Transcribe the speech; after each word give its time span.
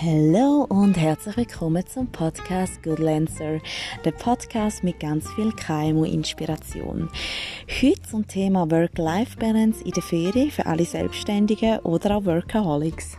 Hallo 0.00 0.64
und 0.68 0.96
herzlich 0.96 1.36
willkommen 1.36 1.84
zum 1.84 2.06
Podcast 2.06 2.84
Good 2.84 3.00
Lancer, 3.00 3.58
der 4.04 4.12
Podcast 4.12 4.84
mit 4.84 5.00
ganz 5.00 5.28
viel 5.32 5.50
KMU-Inspiration. 5.50 7.08
Heute 7.82 8.02
zum 8.02 8.24
Thema 8.24 8.70
Work-Life-Balance 8.70 9.82
in 9.82 9.90
der 9.90 10.02
Ferien 10.04 10.52
für 10.52 10.66
alle 10.66 10.84
Selbstständigen 10.84 11.80
oder 11.80 12.16
auch 12.16 12.24
Workaholics. 12.26 13.16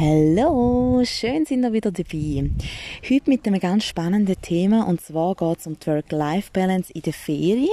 Hallo, 0.00 1.02
schön 1.04 1.44
sind 1.44 1.64
ihr 1.64 1.72
wieder 1.72 1.90
dabei. 1.90 2.48
Heute 3.10 3.28
mit 3.30 3.44
einem 3.44 3.58
ganz 3.58 3.82
spannenden 3.82 4.40
Thema 4.40 4.86
und 4.86 5.00
zwar 5.00 5.34
geht 5.34 5.58
es 5.58 5.66
um 5.66 5.76
die 5.76 5.88
Work-Life-Balance 5.88 6.92
in 6.92 7.02
der 7.02 7.12
Ferien 7.12 7.66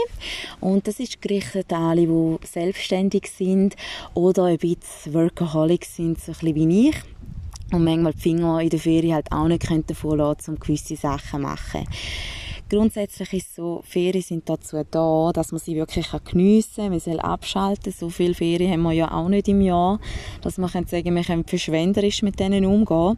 und 0.59 0.87
das 0.87 0.99
ist 0.99 1.21
gerichtet 1.21 1.71
an 1.71 1.83
alle, 1.83 2.07
die 2.07 2.47
selbstständig 2.47 3.29
sind 3.29 3.75
oder 4.15 4.45
ein 4.45 4.57
bisschen 4.57 5.13
Workaholics 5.13 5.97
sind, 5.97 6.19
so 6.19 6.31
ein 6.31 6.37
bisschen 6.39 6.55
wie 6.55 6.89
ich 6.89 6.95
und 7.71 7.83
manchmal 7.83 8.13
die 8.13 8.21
Finger 8.21 8.59
in 8.59 8.69
der 8.69 8.79
Ferien 8.79 9.13
halt 9.13 9.31
auch 9.31 9.47
nicht 9.47 9.69
davon 9.87 10.17
lassen, 10.17 10.55
um 10.55 10.59
gewisse 10.59 10.95
Sachen 10.95 11.29
zu 11.29 11.37
machen. 11.37 11.85
Grundsätzlich 12.67 13.31
ist 13.33 13.49
es 13.49 13.55
so, 13.55 13.83
Ferien 13.85 14.23
sind 14.23 14.49
dazu 14.49 14.83
da, 14.89 15.31
dass 15.33 15.51
man 15.51 15.59
sie 15.59 15.75
wirklich 15.75 16.07
geniessen 16.25 16.75
kann. 16.75 16.89
Man 16.89 16.99
soll 16.99 17.19
abschalten. 17.19 17.93
So 17.93 18.09
viele 18.09 18.33
Ferien 18.33 18.71
haben 18.71 18.81
wir 18.81 18.91
ja 18.91 19.11
auch 19.11 19.29
nicht 19.29 19.47
im 19.47 19.61
Jahr, 19.61 19.99
dass 20.41 20.57
man 20.57 20.71
kann 20.71 20.87
sagen, 20.87 21.15
wir 21.15 21.23
können 21.23 21.45
verschwenderisch 21.45 22.23
mit 22.23 22.39
denen 22.39 22.65
umgehen. 22.65 23.17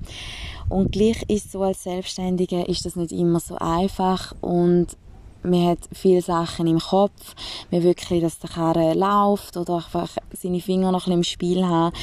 Und 0.68 0.92
gleich 0.92 1.24
ist 1.30 1.52
so, 1.52 1.64
als 1.64 1.84
Selbstständige 1.84 2.64
ist 2.64 2.86
das 2.86 2.98
nicht 2.98 3.14
immer 3.14 3.40
so 3.40 3.56
einfach 3.56 4.36
und 4.42 4.98
man 5.44 5.66
hat 5.66 5.80
viele 5.94 6.22
Sachen 6.22 6.68
im 6.68 6.80
Kopf. 6.80 7.34
Man 7.72 7.84
wirklich, 7.84 8.22
dass 8.22 8.40
der 8.40 8.50
Karre 8.50 8.94
läuft 8.94 9.56
oder 9.56 9.76
einfach 9.76 10.10
seine 10.34 10.60
Finger 10.60 10.92
noch 10.92 11.08
ein 11.08 11.20
bisschen 11.20 11.20
im 11.20 11.24
Spiel 11.24 11.66
haben. 11.66 11.96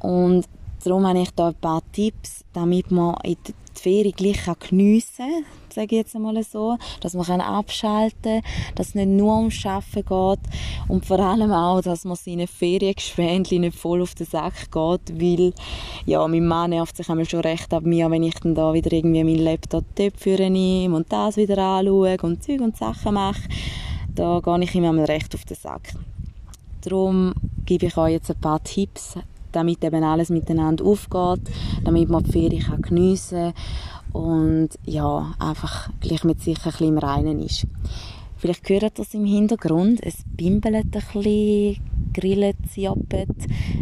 Und 0.00 0.46
darum 0.84 1.06
habe 1.06 1.20
ich 1.20 1.30
da 1.30 1.48
ein 1.48 1.54
paar 1.54 1.82
Tipps, 1.92 2.44
damit 2.52 2.90
man 2.90 3.16
in 3.24 3.36
die 3.46 3.54
Ferien 3.74 4.12
gleich 4.12 4.44
geniessen 4.68 5.44
kann 5.44 5.44
sage 5.72 5.86
ich 5.96 6.02
jetzt 6.02 6.14
einmal 6.14 6.42
so, 6.42 6.76
dass 7.00 7.14
man 7.14 7.40
abschalten 7.40 8.42
kann, 8.42 8.74
dass 8.74 8.88
es 8.88 8.94
nicht 8.94 9.08
nur 9.08 9.36
ums 9.36 9.64
Arbeiten 9.64 10.04
geht 10.04 10.52
und 10.88 11.06
vor 11.06 11.18
allem 11.18 11.52
auch, 11.52 11.80
dass 11.80 12.04
man 12.04 12.16
seine 12.16 12.46
Feriengeschwändchen 12.46 13.62
nicht 13.62 13.78
voll 13.78 14.02
auf 14.02 14.14
den 14.14 14.26
Sack 14.26 14.70
geht, 14.70 15.20
weil 15.20 15.52
ja, 16.06 16.26
mein 16.28 16.46
Mann 16.46 16.70
nervt 16.70 16.96
sich 16.96 17.08
einmal 17.08 17.28
schon 17.28 17.40
recht 17.40 17.72
ab 17.72 17.84
mir, 17.84 18.10
wenn 18.10 18.22
ich 18.22 18.34
dann 18.34 18.54
da 18.54 18.72
wieder 18.72 18.92
irgendwie 18.92 19.24
meinen 19.24 19.44
Laptop 19.44 19.84
für 20.16 20.50
nehme 20.50 20.96
und 20.96 21.12
das 21.12 21.36
wieder 21.36 21.58
anschaue 21.58 22.16
und 22.22 22.42
Zeug 22.42 22.60
und 22.60 22.76
Sachen 22.76 23.14
mache. 23.14 23.42
Da 24.14 24.40
gehe 24.40 24.62
ich 24.62 24.74
ihm 24.74 24.84
einmal 24.84 25.06
recht 25.06 25.34
auf 25.34 25.44
den 25.44 25.56
Sack. 25.56 25.94
Darum 26.82 27.32
gebe 27.64 27.86
ich 27.86 27.96
euch 27.96 28.12
jetzt 28.12 28.30
ein 28.30 28.40
paar 28.40 28.62
Tipps, 28.62 29.16
damit 29.52 29.84
eben 29.84 30.02
alles 30.04 30.30
miteinander 30.30 30.84
aufgeht, 30.84 31.42
damit 31.84 32.08
man 32.08 32.24
die 32.24 32.32
Ferien 32.32 32.82
geniessen 32.82 33.52
kann 33.52 33.54
und 34.12 34.70
ja, 34.84 35.34
einfach 35.38 35.88
gleich 36.00 36.24
mit 36.24 36.40
sich 36.40 36.58
ein 36.58 36.70
bisschen 36.70 36.88
im 36.88 36.98
Reinen 36.98 37.40
ist. 37.40 37.66
Vielleicht 38.42 38.68
hört 38.68 38.82
ihr 38.82 38.90
das 38.90 39.14
im 39.14 39.24
Hintergrund, 39.24 40.00
es 40.02 40.24
bimbelt 40.36 40.74
ein 40.74 40.90
bisschen, 40.90 41.76
grillen 42.12 42.54
zjappet, 42.68 43.28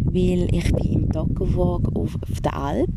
weil 0.05 0.55
ich 0.55 0.73
bin 0.73 0.93
im 0.93 1.13
Toggenwag 1.13 1.83
auf, 1.95 2.17
der 2.45 2.57
Alp, 2.57 2.91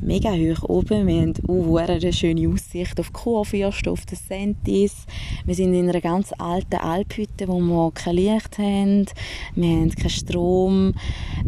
mega 0.00 0.32
hoch 0.32 0.68
oben. 0.68 1.06
Wir 1.06 1.22
haben 1.22 1.78
eine 1.78 2.12
schöne 2.12 2.48
Aussicht 2.48 2.98
auf 2.98 3.12
Kurfürst, 3.12 3.86
auf 3.88 4.06
den 4.06 4.16
Sentis. 4.16 5.06
Wir 5.44 5.54
sind 5.54 5.74
in 5.74 5.88
einer 5.88 6.00
ganz 6.00 6.32
alten 6.38 6.76
Alphütte, 6.76 7.48
wo 7.48 7.60
wir 7.60 7.92
kein 7.92 8.16
Licht 8.16 8.58
haben, 8.58 9.06
wir 9.54 9.68
haben 9.68 9.90
keinen 9.90 10.10
Strom. 10.10 10.94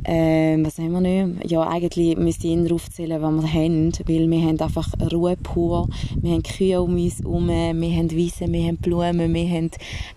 Ähm, 0.05 0.67
was 0.67 0.79
haben 0.79 0.93
wir 0.93 1.01
nicht? 1.01 1.51
Ja, 1.51 1.67
eigentlich 1.67 2.17
müsste 2.17 2.47
ich 2.47 2.53
Ihnen 2.53 2.71
aufzählen, 2.71 3.23
was 3.23 3.43
wir 3.43 3.53
haben, 3.53 3.93
weil 4.07 4.31
wir 4.31 4.41
haben 4.43 4.61
einfach 4.61 4.93
Ruhe 5.13 5.37
pur. 5.37 5.89
Wir 6.21 6.33
haben 6.33 6.43
Kühe 6.43 6.81
um 6.81 6.95
uns 6.95 7.21
herum, 7.21 7.49
wir 7.49 7.97
haben 7.97 8.11
Wiesen, 8.11 8.53
wir 8.53 8.67
haben 8.67 8.77
Blumen, 8.77 9.33
wir 9.33 9.44
haben 9.49 9.71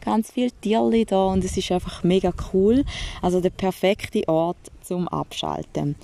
ganz 0.03 0.31
viele 0.31 0.51
Tiere 0.51 1.05
da 1.05 1.25
und 1.25 1.43
es 1.43 1.57
ist 1.57 1.71
einfach 1.71 2.03
mega 2.03 2.31
cool. 2.53 2.83
Also 3.21 3.41
der 3.41 3.49
perfekte 3.49 4.27
Ort 4.27 4.57
zum 4.81 5.07
Abschalten. 5.07 5.95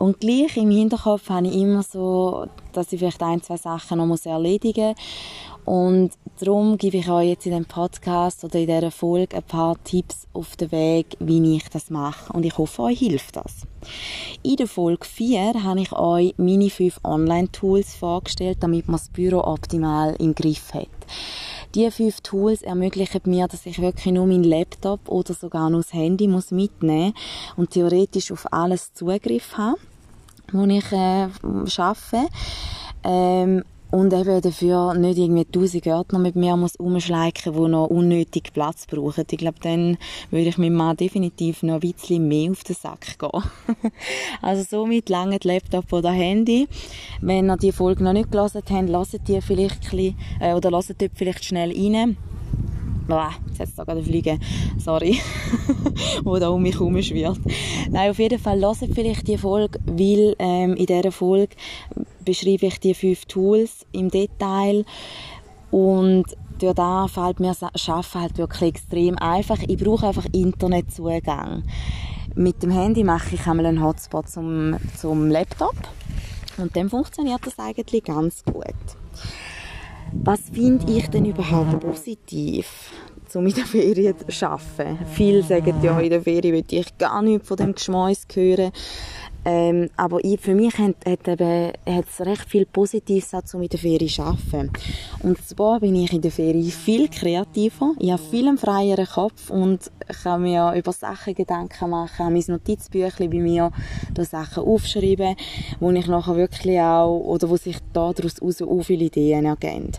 Und 0.00 0.18
gleich 0.18 0.56
im 0.56 0.70
Hinterkopf 0.70 1.28
habe 1.28 1.46
ich 1.46 1.56
immer 1.56 1.82
so, 1.82 2.46
dass 2.72 2.90
ich 2.90 2.98
vielleicht 2.98 3.22
ein, 3.22 3.42
zwei 3.42 3.58
Sachen 3.58 3.98
noch 3.98 4.24
erledigen 4.24 4.94
muss. 4.94 4.96
Und 5.66 6.12
darum 6.38 6.78
gebe 6.78 6.96
ich 6.96 7.10
euch 7.10 7.28
jetzt 7.28 7.46
in 7.46 7.52
dem 7.52 7.66
Podcast 7.66 8.42
oder 8.44 8.58
in 8.58 8.66
dieser 8.66 8.90
Folge 8.90 9.36
ein 9.36 9.42
paar 9.42 9.76
Tipps 9.84 10.26
auf 10.32 10.56
den 10.56 10.72
Weg, 10.72 11.18
wie 11.20 11.56
ich 11.56 11.68
das 11.68 11.90
mache. 11.90 12.32
Und 12.32 12.46
ich 12.46 12.56
hoffe, 12.56 12.82
euch 12.82 12.98
hilft 12.98 13.36
das. 13.36 13.66
In 14.42 14.56
der 14.56 14.66
Folge 14.66 15.04
4 15.04 15.62
habe 15.62 15.80
ich 15.80 15.92
euch 15.92 16.34
meine 16.38 16.70
fünf 16.70 16.98
Online-Tools 17.04 17.94
vorgestellt, 17.94 18.58
damit 18.60 18.88
man 18.88 18.96
das 18.96 19.10
Büro 19.10 19.40
optimal 19.44 20.16
im 20.18 20.34
Griff 20.34 20.72
hat. 20.72 20.88
Diese 21.74 21.90
fünf 21.92 22.20
Tools 22.20 22.62
ermöglichen 22.62 23.20
mir, 23.26 23.46
dass 23.46 23.64
ich 23.66 23.80
wirklich 23.80 24.12
nur 24.12 24.26
meinen 24.26 24.44
Laptop 24.44 25.08
oder 25.08 25.34
sogar 25.34 25.70
nur 25.70 25.82
das 25.82 25.92
Handy 25.92 26.26
muss 26.26 26.50
mitnehmen 26.50 27.14
und 27.56 27.70
theoretisch 27.70 28.32
auf 28.32 28.52
alles 28.52 28.92
Zugriff 28.92 29.56
habe, 29.56 29.78
wo 30.52 30.64
ich 30.66 30.90
äh, 30.90 31.28
arbeite. 31.78 32.28
Ähm, 33.04 33.64
und 33.90 34.12
eben 34.12 34.40
dafür 34.40 34.94
nicht 34.94 35.18
irgendwie 35.18 35.44
tausend 35.44 35.82
Gärtner 35.82 36.18
mit 36.18 36.36
mir 36.36 36.56
muss 36.56 36.76
umschleichen, 36.76 37.52
die 37.52 37.68
noch 37.68 37.86
unnötig 37.86 38.52
Platz 38.52 38.86
brauchen. 38.86 39.24
Ich 39.30 39.38
glaube, 39.38 39.58
dann 39.62 39.98
würde 40.30 40.48
ich 40.48 40.58
meinem 40.58 40.74
Mann 40.74 40.96
definitiv 40.96 41.62
noch 41.62 41.74
ein 41.74 41.80
bisschen 41.80 42.28
mehr 42.28 42.50
auf 42.50 42.62
den 42.62 42.76
Sack 42.76 43.18
gehen. 43.18 43.42
also 44.42 44.62
somit 44.62 45.08
lange 45.08 45.38
Laptop 45.42 45.92
oder 45.92 46.10
Handy. 46.10 46.68
Wenn 47.20 47.50
ihr 47.50 47.56
die 47.56 47.72
Folge 47.72 48.04
noch 48.04 48.12
nicht 48.12 48.30
gelesen 48.30 48.62
habt, 48.68 48.88
lasst 48.88 49.18
die 49.26 49.40
vielleicht 49.40 49.84
ein 49.84 49.90
bisschen, 49.90 50.18
äh, 50.40 50.54
oder 50.54 50.70
lasst 50.70 50.94
dort 50.98 51.12
vielleicht 51.14 51.44
schnell 51.44 51.72
rein. 51.72 52.16
Boah, 53.06 53.32
jetzt 53.58 53.78
da 53.78 53.84
gerade 53.84 54.02
fliegen. 54.02 54.40
Sorry. 54.78 55.18
wo 56.24 56.38
da 56.38 56.48
um 56.48 56.62
mich 56.62 56.74
herum 56.74 57.00
schwirrt. 57.02 57.40
Nein, 57.90 58.10
auf 58.10 58.18
jeden 58.18 58.38
Fall 58.38 58.58
lasst 58.58 58.86
vielleicht 58.92 59.26
die 59.28 59.38
Folge, 59.38 59.78
weil 59.86 60.34
ähm, 60.38 60.74
in 60.74 60.86
dieser 60.86 61.12
Folge 61.12 61.56
beschreibe 62.24 62.66
ich 62.66 62.80
die 62.80 62.94
fünf 62.94 63.24
Tools 63.26 63.86
im 63.92 64.10
Detail 64.10 64.84
und 65.70 66.24
durch 66.58 66.74
da 66.74 67.06
fällt 67.08 67.40
mir 67.40 67.54
das 67.58 67.62
Arbeiten 67.62 68.20
halt 68.20 68.38
wirklich 68.38 68.70
extrem 68.70 69.16
einfach. 69.18 69.58
Ich 69.66 69.78
brauche 69.78 70.08
einfach 70.08 70.26
Internetzugang. 70.32 71.64
Mit 72.34 72.62
dem 72.62 72.70
Handy 72.70 73.02
mache 73.02 73.34
ich 73.34 73.46
einmal 73.46 73.66
einen 73.66 73.82
Hotspot 73.82 74.28
zum, 74.28 74.76
zum 74.96 75.28
Laptop 75.28 75.74
und 76.58 76.76
dann 76.76 76.90
funktioniert 76.90 77.40
das 77.44 77.58
eigentlich 77.58 78.04
ganz 78.04 78.44
gut. 78.44 78.64
Was 80.12 80.40
finde 80.52 80.92
ich 80.92 81.08
denn 81.08 81.24
überhaupt 81.24 81.80
positiv? 81.80 82.92
um 83.34 83.46
in 83.46 83.54
der 83.54 83.64
Ferien 83.64 84.14
zu 84.28 84.46
arbeiten. 84.48 84.98
Viele 85.12 85.42
sagen 85.42 85.74
ja, 85.82 85.98
in 86.00 86.10
der 86.10 86.22
Ferien 86.22 86.54
will 86.54 86.64
ich 86.68 86.98
gar 86.98 87.22
nichts 87.22 87.46
von 87.46 87.56
dem 87.56 87.74
Geschmäus 87.74 88.26
hören. 88.32 88.72
Ähm, 89.44 89.88
aber 89.96 90.22
ich, 90.22 90.38
für 90.40 90.54
mich 90.54 90.76
hat, 90.78 90.96
es 91.04 92.20
recht 92.20 92.48
viel 92.48 92.66
Positives 92.66 93.32
um 93.54 93.62
in 93.62 93.68
der 93.68 93.78
Ferien 93.78 94.08
zu 94.08 94.22
arbeiten. 94.22 94.70
Und 95.22 95.38
zwar 95.46 95.80
bin 95.80 95.96
ich 95.96 96.12
in 96.12 96.20
der 96.20 96.30
Ferien 96.30 96.70
viel 96.70 97.08
kreativer, 97.08 97.94
ich 97.98 98.10
habe 98.10 98.22
viel 98.22 98.48
einen 98.48 98.58
freieren 98.58 99.06
Kopf 99.06 99.50
und 99.50 99.90
kann 100.22 100.42
mir 100.42 100.74
über 100.76 100.92
Sachen 100.92 101.34
Gedanken 101.34 101.90
machen, 101.90 102.24
habe 102.24 102.34
mein 102.34 102.44
Notizbüchlein 102.46 103.30
bei 103.30 103.38
mir, 103.38 103.72
da 104.12 104.24
Sachen 104.24 104.64
aufschreiben, 104.64 105.36
wo 105.78 105.90
ich 105.90 106.06
nachher 106.06 106.36
wirklich 106.36 106.78
auch, 106.80 107.20
oder 107.20 107.48
wo 107.48 107.56
sich 107.56 107.78
daraus 107.92 108.42
auch 108.42 108.82
viele 108.82 109.06
Ideen 109.06 109.46
ergeben. 109.46 109.92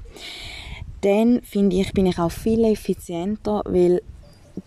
Dann 1.01 1.41
finde 1.41 1.77
ich, 1.77 1.93
bin 1.93 2.05
ich 2.05 2.19
auch 2.19 2.31
viel 2.31 2.63
effizienter, 2.63 3.63
weil 3.65 4.03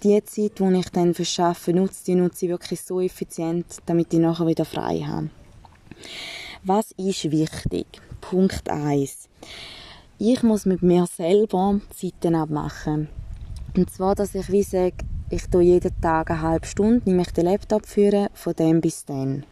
die 0.03 0.23
Zeit, 0.25 0.59
die 0.59 0.79
ich 0.79 0.91
dann 0.91 1.15
Arbeiten 1.15 1.77
nutze, 1.77 2.05
die 2.07 2.15
nutze 2.15 2.47
ich 2.47 2.51
wirklich 2.51 2.81
so 2.81 3.01
effizient, 3.01 3.67
damit 3.87 4.13
ich 4.13 4.21
nachher 4.21 4.47
wieder 4.47 4.65
frei 4.65 5.01
habe. 5.01 5.31
Was 6.65 6.93
ist 6.93 7.31
wichtig? 7.31 7.87
Punkt 8.21 8.69
1. 8.69 9.29
Ich 10.19 10.43
muss 10.43 10.65
mit 10.65 10.83
mir 10.83 11.07
selber 11.07 11.81
Zeiten 11.91 12.35
abmachen. 12.35 13.09
Und 13.77 13.91
zwar, 13.91 14.15
dass 14.15 14.35
ich 14.35 14.51
wie 14.51 14.63
sage, 14.63 14.95
ich 15.31 15.49
tue 15.51 15.63
jeden 15.63 16.01
Tag 16.01 16.31
eine 16.31 16.41
halbe 16.41 16.67
Stunde, 16.67 17.03
nehme 17.05 17.23
ich 17.23 17.33
den 17.33 17.47
Laptop 17.47 17.87
führen, 17.87 18.29
von 18.33 18.55
dem 18.55 18.81
bis 18.81 19.05
dann. 19.05 19.45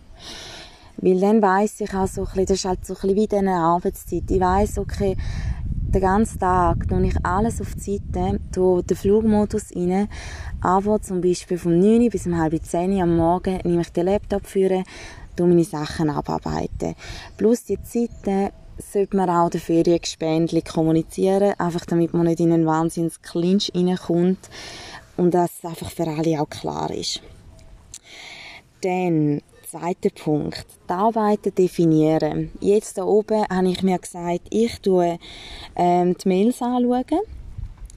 Weil 0.98 1.20
dann 1.20 1.42
weiss 1.42 1.80
ich 1.80 1.92
auch 1.94 2.06
so 2.06 2.22
ein 2.22 2.26
bisschen, 2.26 2.46
das 2.46 2.58
ist 2.58 2.64
halt 2.64 2.86
so 2.86 2.94
ein 2.94 3.00
bisschen 3.00 3.16
wie 3.16 3.26
diese 3.26 3.50
Arbeitszeit. 3.50 4.30
Ich 4.30 4.40
weiss, 4.40 4.78
okay, 4.78 5.16
den 5.92 6.00
ganzen 6.00 6.38
Tag 6.38 6.88
tue 6.88 7.06
ich 7.06 7.14
alles 7.22 7.60
auf 7.60 7.74
die 7.74 7.98
Seite, 7.98 8.40
tue 8.52 8.82
den 8.82 8.96
Flugmodus 8.96 9.74
rein, 9.76 10.08
aber 10.60 11.00
zum 11.02 11.20
Beispiel 11.20 11.58
vom 11.58 11.78
9 11.78 12.08
bis 12.08 12.26
um 12.26 12.38
halb 12.38 12.54
10 12.62 13.00
am 13.00 13.16
Morgen 13.16 13.58
nehme 13.64 13.82
ich 13.82 13.92
den 13.92 14.06
Laptop 14.06 14.46
führen, 14.46 14.84
tue 15.36 15.46
meine 15.46 15.64
Sachen 15.64 16.08
abarbeiten. 16.08 16.94
Plus 17.36 17.64
die 17.64 17.82
Zeiten 17.82 18.50
sollte 18.78 19.16
man 19.16 19.28
auch 19.28 19.50
den 19.50 19.60
Feriengespändli 19.60 20.62
kommunizieren, 20.62 21.54
einfach 21.58 21.84
damit 21.84 22.14
man 22.14 22.26
nicht 22.26 22.40
in 22.40 22.52
einen 22.52 22.66
Wahnsinns 22.66 23.20
Clinch 23.20 23.70
reinkommt 23.74 24.48
und 25.16 25.34
das 25.34 25.50
einfach 25.62 25.90
für 25.90 26.06
alle 26.06 26.40
auch 26.40 26.48
klar 26.48 26.90
ist. 26.90 27.20
Dann, 28.82 29.42
zweiter 29.72 30.10
Punkt, 30.10 30.66
die 30.86 30.92
Arbeiten 30.92 31.54
definieren. 31.54 32.50
Jetzt 32.60 32.98
da 32.98 33.04
oben 33.04 33.44
habe 33.48 33.68
ich 33.70 33.82
mir 33.82 33.98
gesagt, 33.98 34.42
ich 34.50 34.78
tue 34.80 35.18
ähm, 35.74 36.14
die 36.22 36.28
Mails 36.28 36.60
anschauen 36.60 37.20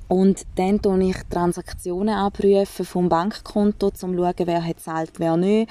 und 0.08 0.44
dann 0.56 0.82
tue 0.82 1.04
ich 1.04 1.18
Transaktionen 1.30 2.16
abrufen 2.16 2.86
vom 2.86 3.10
Bankkonto, 3.10 3.88
um 3.88 3.94
zu 3.94 4.08
schauen, 4.08 4.34
wer 4.38 4.66
hat 4.66 4.80
zahlt, 4.80 5.12
wer 5.18 5.36
nicht, 5.36 5.70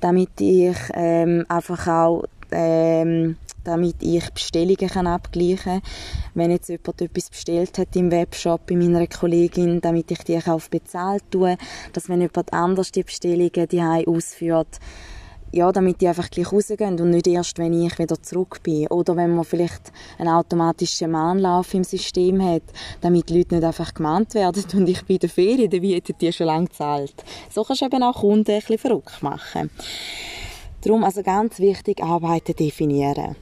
damit 0.00 0.40
ich 0.40 0.76
ähm, 0.94 1.44
einfach 1.48 1.86
auch 1.88 2.24
ähm, 2.50 3.36
damit 3.64 3.96
ich 4.02 4.30
Bestellungen 4.30 4.88
kann 4.88 5.06
abgleichen 5.06 5.80
kann. 5.80 5.82
Wenn 6.34 6.50
jetzt 6.50 6.68
jemand 6.68 7.00
etwas 7.00 7.30
bestellt 7.30 7.78
hat 7.78 7.96
im 7.96 8.10
Webshop 8.10 8.66
bei 8.66 8.76
meiner 8.76 9.06
Kollegin, 9.06 9.80
damit 9.80 10.10
ich 10.10 10.22
die 10.22 10.38
auch 10.38 10.60
bezahlt 10.70 11.24
tue, 11.30 11.56
dass 11.92 12.08
wenn 12.08 12.20
jemand 12.20 12.52
anders 12.52 12.92
die 12.92 13.02
Bestellungen 13.02 13.68
die 13.68 14.06
ausführt, 14.06 14.78
ja, 15.54 15.70
damit 15.70 16.00
die 16.00 16.08
einfach 16.08 16.30
gleich 16.30 16.50
rausgehen 16.50 17.00
und 17.00 17.10
nicht 17.10 17.28
erst, 17.28 17.58
wenn 17.58 17.72
ich 17.72 17.96
wieder 17.98 18.20
zurück 18.20 18.60
bin. 18.64 18.88
Oder 18.88 19.14
wenn 19.14 19.36
man 19.36 19.44
vielleicht 19.44 19.92
einen 20.18 20.30
automatischen 20.30 21.12
Mahnlauf 21.12 21.72
im 21.74 21.84
System 21.84 22.44
hat, 22.44 22.64
damit 23.00 23.28
die 23.28 23.38
Leute 23.38 23.54
nicht 23.54 23.64
einfach 23.64 23.94
gemahnt 23.94 24.34
werden 24.34 24.64
und 24.74 24.88
ich 24.88 25.08
in 25.08 25.18
der 25.18 25.28
Ferien, 25.28 25.70
dann 25.70 25.82
hätten 25.82 26.18
die 26.20 26.32
schon 26.32 26.48
lange 26.48 26.66
gezahlt. 26.66 27.14
So 27.50 27.62
kannst 27.62 27.82
du 27.82 27.86
eben 27.86 28.02
auch 28.02 28.20
Kunden 28.20 28.50
ein 28.50 28.58
bisschen 28.58 28.78
verrückt 28.78 29.22
machen. 29.22 29.70
Darum 30.82 31.04
also 31.04 31.22
ganz 31.22 31.60
wichtig, 31.60 32.02
Arbeiten 32.02 32.56
definieren. 32.56 33.36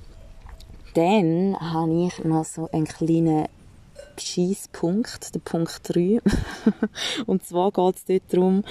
Dann 0.95 1.57
habe 1.59 2.09
ich 2.09 2.25
noch 2.25 2.45
so 2.45 2.69
einen 2.73 2.85
kleinen 2.85 3.49
Schießpunkt, 4.19 5.35
der 5.35 5.41
Punkt 5.41 5.81
3. 5.85 6.21
und 7.27 7.43
zwar 7.43 7.73
geht 7.73 7.97
es 7.97 8.05
dort 8.05 8.23
darum, 8.35 8.65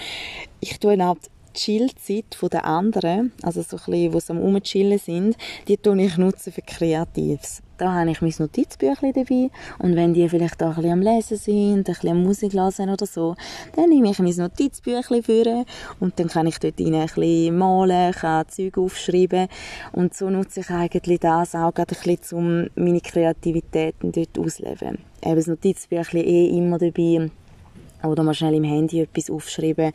ich 0.60 0.80
tue 0.80 0.92
eine 0.92 1.16
Chillzeit 1.54 2.38
der 2.52 2.66
anderen, 2.66 3.32
also 3.44 3.62
so 3.62 3.78
ein 3.78 3.84
bisschen, 3.86 4.14
wo 4.14 4.20
sie 4.20 4.32
am 4.32 4.40
Rumchillen 4.40 5.00
sind, 5.00 5.38
die 5.68 5.78
tue 5.78 6.02
ich 6.02 6.18
nutzen 6.18 6.52
für 6.52 6.62
Kreatives. 6.62 7.62
Da 7.78 7.94
habe 7.94 8.12
ich 8.12 8.22
mein 8.22 8.34
Notizbüchlein 8.38 9.14
dabei 9.14 9.50
und 9.80 9.96
wenn 9.96 10.14
die 10.14 10.30
vielleicht 10.30 10.62
auch 10.62 10.68
ein 10.68 10.76
bisschen 10.76 10.92
am 10.92 11.02
Lesen 11.02 11.38
sind, 11.38 11.78
ein 11.78 11.84
bisschen 11.84 12.10
am 12.12 12.24
Musik 12.24 12.54
hören 12.54 12.92
oder 12.92 13.06
so, 13.08 13.36
dann 13.76 13.90
nehme 13.90 14.12
ich 14.12 14.20
mein 14.20 14.36
Notizbüchlein 14.36 15.24
für 15.24 15.66
und 16.00 16.20
dann 16.20 16.28
kann 16.28 16.46
ich 16.46 16.60
dort 16.60 16.80
rein 16.80 16.94
ein 16.94 17.08
bisschen 17.08 17.58
malen, 17.58 18.14
kann 18.14 18.48
Zeug 18.50 18.78
aufschreiben 18.78 19.48
und 19.94 20.14
so 20.14 20.30
nutze 20.30 20.60
ich 20.60 20.70
eigentlich 20.70 21.22
das 21.22 21.56
auch 21.56 21.74
gerade 21.74 21.96
ein 21.96 22.18
bisschen, 22.18 22.38
um 22.38 22.70
meine 22.76 23.02
Kreativitäten 23.02 24.12
dort 24.12 24.38
auszuleben. 24.38 25.00
Eben 25.24 25.36
das 25.36 25.48
Notizbüchlein 25.48 26.24
eh 26.24 26.50
immer 26.56 26.78
dabei 26.78 27.32
oder 28.04 28.24
mal 28.24 28.36
schnell 28.36 28.54
im 28.54 28.64
Handy 28.64 29.02
etwas 29.02 29.32
aufschreiben 29.32 29.92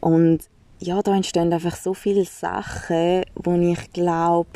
und 0.00 0.40
ja, 0.80 1.02
da 1.02 1.14
entstehen 1.14 1.52
einfach 1.52 1.76
so 1.76 1.92
viele 1.92 2.24
Sachen, 2.24 3.22
wo 3.34 3.52
ich 3.54 3.92
glaube, 3.92 4.50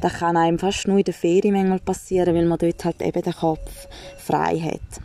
das 0.00 0.14
kann 0.14 0.36
einem 0.36 0.58
fast 0.58 0.86
nur 0.86 0.98
in 0.98 1.04
der 1.04 1.14
Ferien 1.14 1.54
manchmal 1.54 1.78
passieren, 1.80 2.34
weil 2.34 2.44
man 2.44 2.58
dort 2.58 2.84
halt 2.84 3.00
eben 3.00 3.22
den 3.22 3.32
Kopf 3.32 3.88
frei 4.18 4.58
hat. 4.58 5.02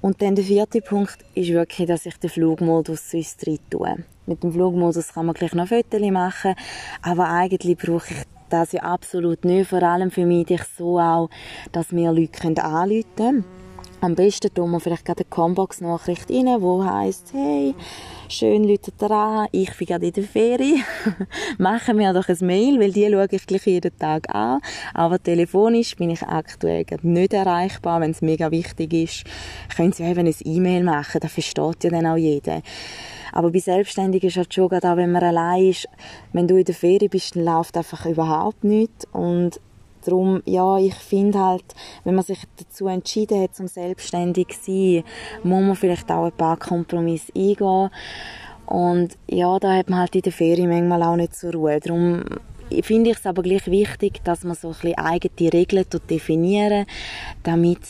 Und 0.00 0.20
dann 0.20 0.34
der 0.34 0.44
vierte 0.44 0.80
Punkt 0.80 1.18
ist 1.34 1.50
wirklich, 1.50 1.88
dass 1.88 2.06
ich 2.06 2.16
den 2.16 2.30
Flugmodus 2.30 3.10
sonst 3.10 3.46
rein 3.46 3.58
tue. 3.70 4.04
Mit 4.26 4.42
dem 4.42 4.52
Flugmodus 4.52 5.12
kann 5.12 5.26
man 5.26 5.34
gleich 5.34 5.54
noch 5.54 5.68
Fotos 5.68 6.00
machen, 6.10 6.54
aber 7.02 7.28
eigentlich 7.28 7.76
brauche 7.78 8.12
ich 8.12 8.22
das 8.50 8.72
ja 8.72 8.82
absolut 8.82 9.44
nicht, 9.44 9.70
vor 9.70 9.82
allem 9.82 10.10
für 10.10 10.26
mich 10.26 10.46
so 10.76 11.00
auch, 11.00 11.30
dass 11.72 11.92
mir 11.92 12.12
Leute 12.12 12.62
anrufen 12.62 13.04
können. 13.16 13.61
Am 14.02 14.16
besten 14.16 14.52
tun 14.52 14.72
wir 14.72 14.80
vielleicht 14.80 15.04
gerade 15.04 15.20
eine 15.20 15.30
Combox-Nachricht 15.30 16.28
rein, 16.28 16.60
wo 16.60 16.84
heisst, 16.84 17.32
hey, 17.32 17.72
schön 18.28 18.64
Leute 18.64 18.90
dran, 18.98 19.46
ich 19.52 19.76
bin 19.76 19.86
gerade 19.86 20.06
in 20.06 20.12
der 20.12 20.24
Ferien, 20.24 20.82
machen 21.58 22.00
wir 22.00 22.12
doch 22.12 22.28
ein 22.28 22.36
Mail, 22.40 22.80
weil 22.80 22.90
die 22.90 23.08
schaue 23.08 23.28
ich 23.30 23.46
gleich 23.46 23.64
jeden 23.66 23.96
Tag 23.96 24.34
an. 24.34 24.60
Aber 24.92 25.22
telefonisch 25.22 25.94
bin 25.94 26.10
ich 26.10 26.24
aktuell 26.24 26.84
nicht 27.02 27.32
erreichbar, 27.32 28.00
wenn 28.00 28.10
es 28.10 28.22
mega 28.22 28.50
wichtig 28.50 28.92
ist. 28.92 29.24
Können 29.76 29.92
Sie 29.92 30.02
eben 30.02 30.26
ein 30.26 30.34
E-Mail 30.46 30.82
machen, 30.82 31.20
das 31.20 31.32
versteht 31.32 31.84
ja 31.84 31.90
dann 31.90 32.06
auch 32.06 32.16
jeder. 32.16 32.60
Aber 33.30 33.52
bei 33.52 33.60
Selbstständigen 33.60 34.28
ist 34.28 34.36
halt 34.36 34.52
schon 34.52 34.68
gerade 34.68 34.90
auch, 34.90 34.96
wenn 34.96 35.12
man 35.12 35.22
allein 35.22 35.68
ist, 35.68 35.88
wenn 36.32 36.48
du 36.48 36.56
in 36.56 36.64
der 36.64 36.74
Ferien 36.74 37.08
bist, 37.08 37.36
dann 37.36 37.44
läuft 37.44 37.76
einfach 37.76 38.04
überhaupt 38.06 38.64
nichts 38.64 39.06
und 39.12 39.60
Darum, 40.04 40.42
ja, 40.44 40.76
ich 40.78 40.94
finde 40.94 41.38
halt, 41.38 41.64
wenn 42.04 42.14
man 42.14 42.24
sich 42.24 42.40
dazu 42.56 42.86
entschieden 42.86 43.42
hat, 43.42 43.54
zum 43.54 43.68
selbstständig 43.68 44.48
zu 44.62 44.72
sein, 44.72 45.04
muss 45.42 45.62
man 45.62 45.76
vielleicht 45.76 46.10
auch 46.10 46.26
ein 46.26 46.32
paar 46.32 46.56
Kompromisse 46.56 47.32
eingehen. 47.34 47.90
Und 48.66 49.18
ja, 49.28 49.58
da 49.58 49.76
hat 49.76 49.90
man 49.90 50.00
halt 50.00 50.14
in 50.14 50.22
der 50.22 50.32
Ferien 50.32 50.70
manchmal 50.70 51.02
auch 51.02 51.16
nicht 51.16 51.34
zur 51.34 51.52
Ruhe. 51.52 51.78
Darum 51.80 52.22
finde 52.82 53.10
ich 53.10 53.18
es 53.18 53.26
aber 53.26 53.42
gleich 53.42 53.66
wichtig, 53.66 54.22
dass 54.24 54.44
man 54.44 54.56
so 54.56 54.68
ein 54.68 54.74
bisschen 54.74 54.98
eigene 54.98 55.52
Regeln 55.52 55.84
definieren 56.08 56.86
damit 57.42 57.80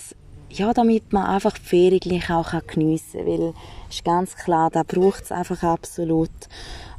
ja, 0.54 0.72
damit 0.74 1.12
man 1.12 1.24
einfach 1.24 1.56
die 1.56 1.64
Ferien 1.64 2.00
gleich 2.00 2.30
auch 2.30 2.52
geniessen 2.66 3.24
kann. 3.24 3.26
Weil 3.26 3.54
ist 3.88 4.04
ganz 4.04 4.36
klar, 4.36 4.70
da 4.70 4.82
braucht 4.82 5.24
es 5.24 5.32
einfach 5.32 5.62
absolut. 5.62 6.30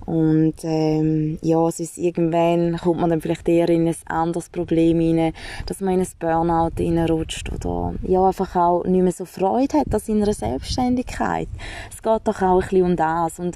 Und 0.06 0.56
ähm, 0.64 1.38
ja, 1.42 1.66
es 1.68 1.80
ist 1.80 1.98
irgendwann 1.98 2.78
kommt 2.78 3.00
man 3.00 3.10
dann 3.10 3.22
vielleicht 3.22 3.48
eher 3.48 3.70
in 3.70 3.88
ein 3.88 3.96
anderes 4.06 4.50
Problem 4.50 5.00
rein, 5.00 5.34
dass 5.66 5.80
man 5.80 5.96
in 5.96 6.02
ein 6.02 6.08
Burnout 6.20 6.72
reinrutscht 6.78 7.52
oder 7.54 7.94
ja, 8.04 8.26
einfach 8.26 8.56
auch 8.56 8.84
nicht 8.84 9.02
mehr 9.02 9.12
so 9.12 9.26
Freude 9.26 9.80
hat 9.80 9.94
an 9.94 10.00
seiner 10.00 10.34
Selbstständigkeit. 10.34 11.48
Es 11.92 12.02
geht 12.02 12.22
doch 12.26 12.42
auch 12.42 12.62
ein 12.62 12.70
bisschen 12.70 12.86
um 12.86 12.96
das. 12.96 13.40
Und 13.40 13.56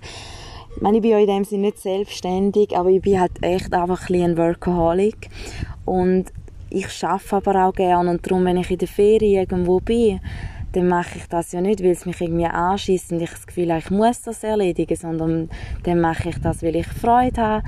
ich 0.76 0.82
meine, 0.82 0.98
ich 0.98 1.02
bin 1.02 1.12
ja 1.12 1.20
in 1.20 1.28
dem 1.28 1.44
Sinne 1.44 1.68
nicht 1.68 1.80
selbstständig, 1.80 2.78
aber 2.78 2.90
ich 2.90 3.02
bin 3.02 3.20
halt 3.20 3.32
echt 3.42 3.74
einfach 3.74 4.10
ein, 4.10 4.22
ein 4.22 4.38
Workaholic. 4.38 5.30
Und 5.86 6.32
ich 6.70 7.04
arbeite 7.04 7.36
aber 7.36 7.68
auch 7.68 7.74
gerne 7.74 8.10
und 8.10 8.26
darum, 8.26 8.46
wenn 8.46 8.58
ich 8.58 8.72
in 8.72 8.78
der 8.78 8.88
Ferien 8.88 9.42
irgendwo 9.42 9.80
bin, 9.80 10.20
dann 10.74 10.88
mache 10.88 11.18
ich 11.18 11.28
das 11.28 11.52
ja 11.52 11.62
nicht, 11.62 11.82
weil 11.82 11.92
es 11.92 12.06
mich 12.06 12.20
irgendwie 12.22 12.46
anschießt 12.46 13.12
und 13.12 13.22
ich 13.22 13.32
das 13.32 13.48
Gefühl 13.48 13.70
habe, 13.70 13.80
ich 13.80 13.90
muss 13.90 14.22
das 14.22 14.44
erledigen, 14.44 14.96
sondern 14.96 15.50
dann 15.84 16.02
mache 16.02 16.30
ich 16.30 16.40
das, 16.40 16.62
weil 16.62 16.76
ich 16.76 16.88
Freude 16.88 17.42
habe, 17.42 17.68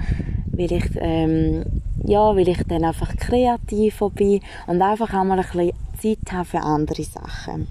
weil 0.52 0.72
ich, 0.72 0.86
ähm, 0.96 1.64
ja, 2.04 2.36
weil 2.36 2.50
ich 2.50 2.64
dann 2.68 2.84
einfach 2.84 3.16
kreativer 3.16 4.10
bin 4.10 4.42
und 4.68 4.82
einfach 4.82 5.14
auch 5.14 5.24
mal 5.24 5.40
ein 5.40 5.46
bisschen 5.46 5.72
Zeit 6.02 6.34
habe 6.34 6.46
für 6.46 6.62
andere 6.62 7.04
Sachen. 7.04 7.68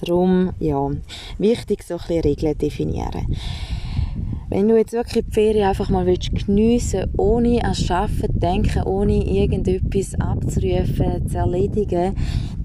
Darum, 0.00 0.52
ja, 0.60 0.90
wichtig 1.38 1.82
so 1.82 1.94
ein 1.94 1.98
bisschen 1.98 2.22
Regeln 2.22 2.58
definieren. 2.58 3.36
Wenn 4.50 4.66
du 4.66 4.78
jetzt 4.78 4.92
wirklich 4.92 5.26
die 5.26 5.32
Ferien 5.32 5.68
einfach 5.68 5.90
mal 5.90 6.06
geniessen 6.06 7.00
willst, 7.00 7.08
ohne 7.18 7.62
an 7.62 7.76
Arbeiten 7.90 8.40
denken, 8.40 8.82
ohne 8.84 9.24
irgendetwas 9.24 10.14
abzurufen, 10.18 11.28
zu 11.28 11.36
erledigen, 11.36 12.14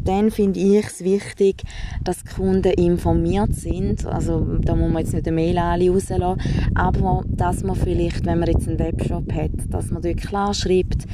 dann 0.03 0.31
finde 0.31 0.59
ich 0.59 0.85
es 0.85 1.03
wichtig, 1.03 1.63
dass 2.03 2.23
die 2.23 2.33
Kunden 2.35 2.73
informiert 2.73 3.53
sind. 3.53 4.05
Also 4.05 4.39
da 4.61 4.75
muss 4.75 4.91
man 4.91 5.03
jetzt 5.03 5.13
nicht 5.13 5.27
eine 5.27 5.35
Mail 5.35 5.57
alle 5.57 5.89
rauslassen, 5.89 6.41
aber 6.75 7.23
dass 7.27 7.63
man 7.63 7.75
vielleicht, 7.75 8.25
wenn 8.25 8.39
man 8.39 8.49
jetzt 8.49 8.67
einen 8.67 8.79
Webshop 8.79 9.31
hat, 9.33 9.51
dass 9.69 9.91
man 9.91 10.01
dort 10.01 10.17
klar 10.17 10.53
schreibt, 10.53 11.05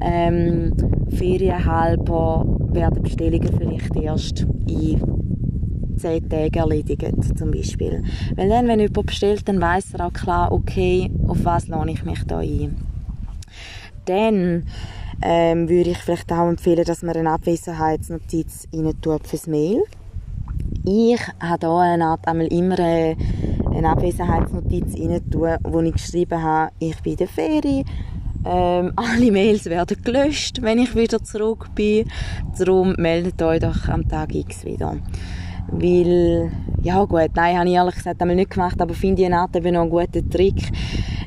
ähm, 0.00 0.72
ferienhalber 1.10 2.44
werden 2.72 3.02
Bestellungen 3.02 3.50
vielleicht 3.56 3.96
erst 3.96 4.46
in 4.66 5.00
zehn 5.96 6.28
Tagen 6.28 6.54
erledigt, 6.54 7.38
zum 7.38 7.50
Beispiel. 7.50 8.02
Weil 8.36 8.48
dann, 8.48 8.66
wenn 8.66 8.80
jemand 8.80 9.06
bestellt, 9.06 9.48
dann 9.48 9.60
weiß 9.60 9.94
er 9.94 10.06
auch 10.06 10.12
klar, 10.12 10.52
okay, 10.52 11.10
auf 11.26 11.44
was 11.44 11.68
lohne 11.68 11.92
ich 11.92 12.04
mich 12.04 12.24
da 12.24 12.38
ein. 12.38 12.76
Dann 14.04 14.64
ähm, 15.24 15.68
würde 15.70 15.90
ich 15.90 15.98
vielleicht 15.98 16.30
auch 16.30 16.48
empfehlen, 16.48 16.84
dass 16.84 17.02
man 17.02 17.16
eine 17.16 17.30
Abwesenheitsnotiz 17.30 18.68
rein 18.74 18.92
tut 19.00 19.26
fürs 19.26 19.46
Mail. 19.46 19.82
Ich 20.84 21.18
habe 21.40 21.66
hier 21.66 21.78
eine 21.78 22.04
Art 22.04 22.28
einmal 22.28 22.46
immer 22.48 22.78
eine, 22.78 23.16
eine 23.74 23.88
Abwesenheitsnotiz 23.88 24.94
rein 25.00 25.30
tun, 25.30 25.56
wo 25.62 25.80
ich 25.80 25.94
geschrieben 25.94 26.42
habe, 26.42 26.72
ich 26.78 27.00
bin 27.00 27.12
in 27.12 27.18
der 27.18 27.28
Ferie, 27.28 27.84
ähm, 28.44 28.92
alle 28.96 29.32
Mails 29.32 29.64
werden 29.64 29.96
gelöscht, 30.04 30.60
wenn 30.60 30.78
ich 30.78 30.94
wieder 30.94 31.22
zurück 31.24 31.70
bin. 31.74 32.06
Darum 32.58 32.92
meldet 32.98 33.40
euch 33.40 33.60
doch 33.60 33.88
am 33.88 34.06
Tag 34.06 34.34
X 34.34 34.66
wieder. 34.66 34.98
Weil, 35.68 36.52
ja 36.82 37.02
gut, 37.06 37.30
nein, 37.34 37.58
habe 37.58 37.68
ich 37.70 37.74
ehrlich 37.74 37.94
gesagt 37.94 38.20
einmal 38.20 38.36
nicht 38.36 38.50
gemacht, 38.50 38.78
aber 38.78 38.92
finde 38.92 39.22
ich 39.22 39.26
eine 39.26 39.38
Art 39.38 39.56
eben 39.56 39.72
noch 39.72 39.80
einen 39.80 39.90
guten 39.90 40.30
Trick. 40.30 40.70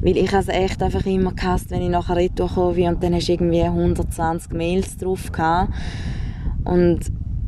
Weil 0.02 0.18
ich 0.18 0.32
es 0.32 0.48
echt 0.48 0.82
einfach 0.82 1.06
immer 1.06 1.34
gehasst, 1.34 1.72
wenn 1.72 1.82
ich 1.82 1.90
nachher 1.90 2.16
retour 2.16 2.50
komme 2.50 2.88
und 2.88 3.04
dann 3.04 3.14
hast 3.14 3.28
du 3.28 3.34
irgendwie 3.34 3.64
120 3.64 4.54
Mails 4.54 4.98
drauf 4.98 5.32
gehabt. 5.32 5.74
Und 6.64 7.00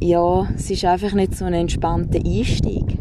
ja, 0.01 0.47
es 0.55 0.69
ist 0.71 0.85
einfach 0.85 1.13
nicht 1.13 1.35
so 1.35 1.45
ein 1.45 1.53
entspannter 1.53 2.19
Einstieg. 2.19 2.97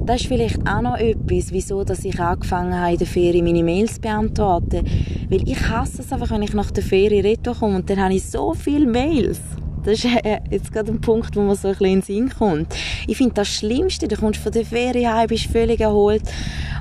Das 0.00 0.20
ist 0.20 0.26
vielleicht 0.26 0.68
auch 0.68 0.82
noch 0.82 0.96
etwas, 0.96 1.50
wieso 1.52 1.82
ich 1.82 2.20
angefangen 2.20 2.78
habe, 2.78 2.92
in 2.92 2.98
der 2.98 3.06
Ferien 3.06 3.44
meine 3.44 3.64
Mails 3.64 3.94
zu 3.94 4.00
beantworten. 4.02 4.86
Weil 5.28 5.48
ich 5.48 5.68
hasse 5.68 6.02
es 6.02 6.12
einfach, 6.12 6.30
wenn 6.30 6.42
ich 6.42 6.52
nach 6.52 6.70
der 6.70 6.84
Ferien 6.84 7.24
retour 7.24 7.54
komme 7.54 7.76
und 7.76 7.88
dann 7.88 8.00
habe 8.00 8.14
ich 8.14 8.24
so 8.24 8.54
viele 8.54 8.86
Mails. 8.86 9.40
Das 9.84 9.98
ist 9.98 10.06
äh, 10.06 10.40
jetzt 10.50 10.72
gerade 10.72 10.90
ein 10.90 11.00
Punkt, 11.00 11.36
wo 11.36 11.42
man 11.42 11.56
so 11.56 11.68
ein 11.68 11.72
bisschen 11.74 11.86
in 11.86 12.00
den 12.00 12.02
Sinn 12.02 12.30
kommt. 12.30 12.74
Ich 13.06 13.18
finde 13.18 13.34
das 13.34 13.48
Schlimmste, 13.48 14.08
du 14.08 14.16
kommst 14.16 14.40
von 14.40 14.50
der 14.50 14.64
Ferien 14.64 15.14
heim, 15.14 15.28
bist 15.28 15.46
völlig 15.46 15.80
erholt 15.80 16.22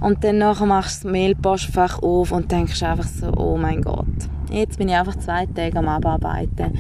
und 0.01 0.23
dann 0.23 0.37
nachher 0.37 0.65
machst 0.65 1.03
du 1.03 1.07
das 1.07 1.11
Mailpostfach 1.11 2.01
auf 2.01 2.31
und 2.31 2.51
denkst 2.51 2.81
einfach 2.81 3.07
so, 3.07 3.27
oh 3.35 3.57
mein 3.57 3.81
Gott, 3.81 4.05
jetzt 4.49 4.77
bin 4.77 4.87
ich 4.87 4.95
einfach 4.95 5.17
zwei 5.17 5.45
Tage 5.45 5.77
am 5.77 5.87
Abarbeiten. 5.87 6.79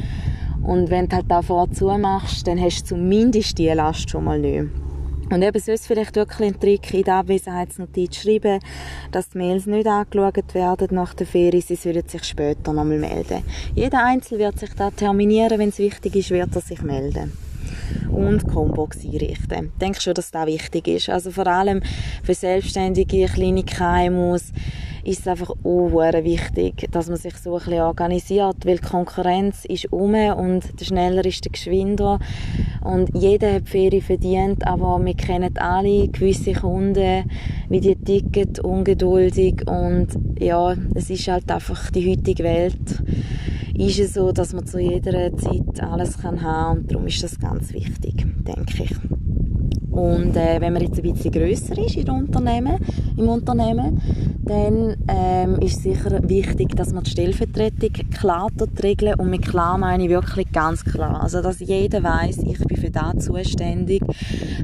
Und 0.63 0.89
wenn 0.89 1.09
du 1.09 1.17
halt 1.17 1.25
da 1.29 1.41
vorzu 1.41 1.87
machst, 1.97 2.47
dann 2.47 2.59
hast 2.59 2.83
du 2.83 2.95
zumindest 2.95 3.57
die 3.57 3.67
Last 3.67 4.09
schon 4.09 4.23
mal 4.23 4.39
nicht. 4.39 4.82
Und 5.29 5.41
eben 5.41 5.59
sonst 5.59 5.87
vielleicht 5.87 6.15
wirklich 6.15 6.49
ein 6.49 6.59
Trick 6.59 6.93
in 6.93 7.03
der 7.03 7.15
Abwesenheitsnotiz 7.15 8.17
schreiben, 8.17 8.59
dass 9.11 9.29
die 9.29 9.37
Mails 9.39 9.65
nicht 9.65 9.87
angeschaut 9.87 10.53
werden 10.53 10.89
nach 10.91 11.13
der 11.13 11.25
Ferie, 11.25 11.61
sie 11.61 11.83
würden 11.83 12.07
sich 12.07 12.23
später 12.23 12.73
nochmal 12.73 12.99
melden. 12.99 13.43
Jeder 13.73 14.03
Einzel 14.05 14.39
wird 14.39 14.59
sich 14.59 14.73
da 14.73 14.91
terminieren, 14.91 15.59
wenn 15.59 15.69
es 15.69 15.79
wichtig 15.79 16.15
ist, 16.15 16.29
wird 16.31 16.55
er 16.55 16.61
sich 16.61 16.81
melden 16.81 17.31
und 18.11 18.47
Combox 18.47 19.03
einrichten. 19.03 19.71
Ich 19.73 19.79
denke 19.79 20.01
schon, 20.01 20.13
dass 20.13 20.31
das 20.31 20.47
wichtig 20.47 20.87
ist. 20.87 21.09
Also 21.09 21.31
vor 21.31 21.47
allem 21.47 21.81
für 22.23 22.33
Selbstständige, 22.33 23.25
kleine 23.25 23.63
KMUs 23.63 24.51
ist 25.03 25.21
es 25.21 25.27
einfach 25.27 25.49
auch 25.49 25.91
wichtig, 26.23 26.87
dass 26.91 27.07
man 27.07 27.17
sich 27.17 27.35
so 27.37 27.53
ein 27.53 27.59
bisschen 27.59 27.81
organisiert, 27.81 28.65
weil 28.65 28.77
die 28.77 28.87
Konkurrenz 28.87 29.65
ist 29.65 29.91
um 29.91 30.13
und 30.13 30.79
der 30.79 30.85
schneller 30.85 31.25
ist 31.25 31.43
der 31.43 31.51
geschwinder 31.51 32.19
und 32.81 33.09
jeder 33.13 33.53
hat 33.53 33.69
Ferien 33.69 34.01
verdient, 34.01 34.65
aber 34.65 35.03
wir 35.03 35.13
kennen 35.15 35.57
alle 35.57 36.07
gewisse 36.07 36.53
Kunden, 36.53 37.29
wie 37.69 37.79
die 37.79 37.95
ticken, 37.95 38.59
ungeduldig 38.63 39.67
und 39.67 40.07
ja, 40.39 40.75
es 40.95 41.09
ist 41.09 41.27
halt 41.27 41.51
einfach 41.51 41.91
die 41.91 42.11
heutige 42.11 42.43
Welt 42.43 43.03
ist 43.75 43.99
es 43.99 44.13
so, 44.13 44.31
dass 44.31 44.53
man 44.53 44.65
zu 44.67 44.79
jeder 44.79 45.35
Zeit 45.35 45.81
alles 45.81 46.19
kann 46.19 46.41
haben 46.41 46.79
und 46.79 46.91
darum 46.91 47.07
ist 47.07 47.23
das 47.23 47.39
ganz 47.39 47.73
wichtig, 47.73 48.25
denke 48.45 48.83
ich. 48.83 48.95
Und 49.89 50.35
äh, 50.35 50.59
wenn 50.59 50.73
man 50.73 50.81
jetzt 50.81 50.97
ein 50.97 51.13
bisschen 51.13 51.31
grösser 51.31 51.77
ist 51.77 51.97
im 51.97 52.09
Unternehmen, 52.09 52.77
im 53.15 53.29
Unternehmen 53.29 54.01
dann 54.45 54.97
ähm, 55.07 55.55
ist 55.59 55.83
sicher 55.83 56.19
wichtig, 56.27 56.75
dass 56.75 56.91
man 56.91 57.03
die 57.03 57.11
Stellvertretung 57.11 57.91
klar 58.11 58.49
regeln 58.81 59.15
und 59.15 59.29
mit 59.29 59.43
klar 59.43 59.77
meine 59.77 60.03
ich 60.03 60.09
wirklich 60.09 60.51
ganz 60.51 60.83
klar. 60.83 61.23
Also, 61.23 61.41
dass 61.41 61.59
jeder 61.59 62.03
weiß, 62.03 62.39
ich 62.39 62.59
bin 62.59 62.77
für 62.77 62.89
das 62.89 63.25
zuständig. 63.25 64.03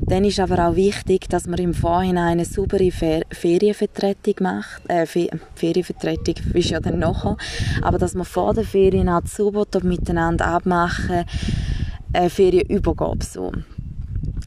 Dann 0.01 0.25
ist 0.25 0.39
aber 0.39 0.67
auch 0.67 0.75
wichtig, 0.75 1.29
dass 1.29 1.47
man 1.47 1.59
im 1.59 1.73
Vorhinein 1.73 2.33
eine 2.33 2.45
saubere 2.45 2.91
Fer 2.91 3.21
Ferienvertretung 3.31 4.35
macht. 4.41 4.81
Äh, 4.89 5.05
Fe 5.05 5.29
Ferienvertretung 5.55 6.35
ist 6.53 6.69
ja 6.69 6.79
dann 6.79 6.99
nachher. 6.99 7.37
Aber 7.81 7.97
dass 7.97 8.15
man 8.15 8.25
vor 8.25 8.53
der 8.53 8.65
Ferien 8.65 9.07
auch 9.07 9.25
sauber 9.25 9.65
miteinander 9.83 10.47
abmachen, 10.47 11.23
äh, 12.13 12.29
Ferienübergabe 12.29 13.23
so. 13.23 13.51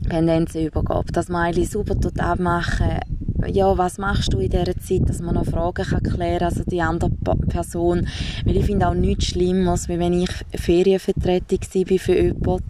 Pendenzenübergabe. 0.09 1.13
Dass 1.13 1.29
man 1.29 1.47
eigentlich 1.47 1.71
super 1.71 1.97
abmachen 2.19 3.01
ja, 3.49 3.77
was 3.77 3.99
machst 3.99 4.33
du 4.33 4.39
in 4.39 4.51
dieser 4.51 4.77
Zeit, 4.79 5.09
dass 5.09 5.21
man 5.21 5.35
noch 5.35 5.47
Fragen 5.47 5.85
kann 5.85 6.03
klären 6.03 6.39
kann, 6.39 6.49
also 6.49 6.65
die 6.65 6.81
andere 6.81 7.11
Person. 7.49 8.07
Weil 8.45 8.57
ich 8.57 8.67
finde 8.67 8.89
auch 8.89 8.95
nichts 8.95 9.27
Schlimmes, 9.27 9.89
wie 9.89 9.99
wenn 9.99 10.13
ich 10.13 10.31
Ferienvertretung 10.55 11.59
war 11.61 11.99
für 11.99 12.21
jemanden 12.21 12.65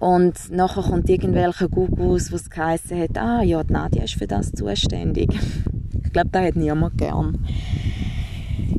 und 0.00 0.50
nachher 0.50 0.82
kommt 0.82 1.10
irgendwelcher 1.10 1.68
Gugus, 1.68 2.32
was 2.32 2.48
geheißen 2.48 2.98
hat, 2.98 3.18
ah 3.18 3.42
ja, 3.42 3.62
die 3.62 3.72
Nadia 3.74 4.02
ist 4.02 4.14
für 4.14 4.26
das 4.26 4.50
zuständig. 4.50 5.28
ich 6.04 6.12
glaube, 6.12 6.30
das 6.32 6.46
hat 6.46 6.56
niemand 6.56 6.96
gern. 6.96 7.46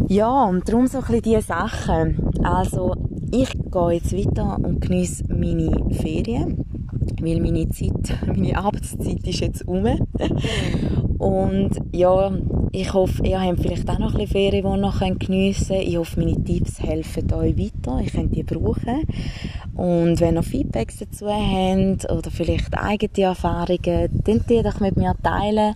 Ja, 0.07 0.45
und 0.45 0.67
darum 0.67 0.87
so 0.87 0.97
ein 0.97 1.03
bisschen 1.05 1.21
diese 1.21 1.41
Sachen. 1.41 2.17
Also, 2.43 2.95
ich 3.31 3.51
gehe 3.51 3.91
jetzt 3.91 4.13
weiter 4.13 4.57
und 4.57 4.81
genieße 4.81 5.25
meine 5.29 5.71
Ferien 5.93 6.65
weil 7.23 7.39
meine 7.39 7.69
Zeit, 7.69 8.17
meine 8.25 8.57
Arbeitszeit 8.57 9.27
ist 9.27 9.39
jetzt 9.39 9.67
um. 9.67 9.85
Und 11.17 11.71
ja, 11.91 12.31
ich 12.71 12.93
hoffe, 12.93 13.23
ihr 13.23 13.39
habt 13.39 13.59
vielleicht 13.59 13.87
auch 13.89 13.99
noch 13.99 14.13
ein 14.13 14.21
bisschen 14.21 14.31
Ferien, 14.31 14.65
die 14.65 14.71
ihr 14.71 14.77
noch 14.77 15.01
geniessen 15.19 15.67
könnt. 15.67 15.87
Ich 15.87 15.97
hoffe, 15.97 16.19
meine 16.19 16.43
Tipps 16.43 16.81
helfen 16.81 17.31
euch 17.33 17.55
weiter. 17.57 17.99
Ich 18.03 18.11
könnt 18.11 18.35
die 18.35 18.41
brauchen. 18.41 19.05
Und 19.75 20.19
wenn 20.19 20.35
ihr 20.35 20.43
Feedbacks 20.43 20.97
dazu 20.97 21.27
habt 21.27 22.09
oder 22.09 22.31
vielleicht 22.31 22.75
eigene 22.75 23.27
Erfahrungen, 23.27 24.09
dann 24.23 24.43
die 24.49 24.63
doch 24.63 24.79
mit 24.79 24.97
mir 24.97 25.13
teilen. 25.21 25.75